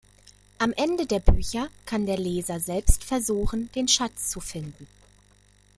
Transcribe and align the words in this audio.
Am 0.57 0.73
Ende 0.73 1.05
der 1.05 1.19
Bücher 1.19 1.69
kann 1.85 2.07
der 2.07 2.17
Leser 2.17 2.59
selbst 2.59 3.03
versuchen, 3.03 3.69
den 3.75 3.87
Schatz 3.87 4.31
zu 4.31 4.39
finden. 4.39 4.87